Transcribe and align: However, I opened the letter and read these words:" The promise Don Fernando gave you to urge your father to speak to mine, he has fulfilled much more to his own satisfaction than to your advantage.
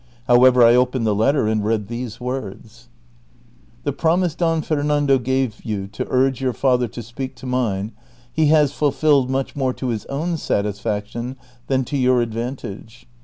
However, 0.25 0.63
I 0.63 0.73
opened 0.73 1.05
the 1.05 1.13
letter 1.13 1.45
and 1.47 1.63
read 1.63 1.87
these 1.87 2.19
words:" 2.19 2.89
The 3.83 3.93
promise 3.93 4.33
Don 4.33 4.63
Fernando 4.63 5.19
gave 5.19 5.63
you 5.63 5.85
to 5.89 6.07
urge 6.09 6.41
your 6.41 6.53
father 6.53 6.87
to 6.87 7.03
speak 7.03 7.35
to 7.35 7.45
mine, 7.45 7.91
he 8.33 8.47
has 8.47 8.73
fulfilled 8.73 9.29
much 9.29 9.55
more 9.55 9.73
to 9.75 9.89
his 9.89 10.07
own 10.07 10.37
satisfaction 10.37 11.35
than 11.67 11.85
to 11.85 11.97
your 11.97 12.21
advantage. 12.23 13.07